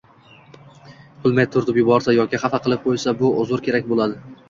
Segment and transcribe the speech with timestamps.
[1.27, 4.23] bilmay turtib yuborsa yoki xafa qilib qo‘ysa, bu “uzr” kerak bo‘ladi.